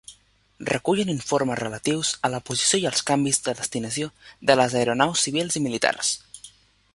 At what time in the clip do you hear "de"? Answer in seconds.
3.49-3.55, 4.51-4.57